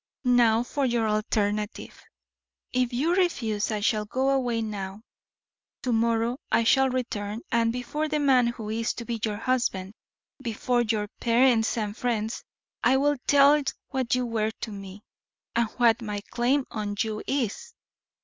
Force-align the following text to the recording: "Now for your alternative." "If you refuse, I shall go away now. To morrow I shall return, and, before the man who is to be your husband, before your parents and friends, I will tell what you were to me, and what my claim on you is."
"Now 0.23 0.63
for 0.63 0.83
your 0.87 1.07
alternative." 1.07 2.01
"If 2.73 2.91
you 2.91 3.13
refuse, 3.13 3.69
I 3.71 3.81
shall 3.81 4.05
go 4.05 4.31
away 4.31 4.63
now. 4.63 5.03
To 5.83 5.91
morrow 5.93 6.39
I 6.51 6.63
shall 6.63 6.89
return, 6.89 7.41
and, 7.51 7.71
before 7.71 8.07
the 8.07 8.17
man 8.17 8.47
who 8.47 8.71
is 8.71 8.95
to 8.95 9.05
be 9.05 9.19
your 9.23 9.37
husband, 9.37 9.93
before 10.41 10.81
your 10.81 11.07
parents 11.19 11.77
and 11.77 11.95
friends, 11.95 12.43
I 12.83 12.97
will 12.97 13.17
tell 13.27 13.61
what 13.89 14.15
you 14.15 14.25
were 14.25 14.49
to 14.61 14.71
me, 14.71 15.03
and 15.55 15.69
what 15.77 16.01
my 16.01 16.21
claim 16.31 16.65
on 16.71 16.95
you 16.99 17.21
is." 17.27 17.75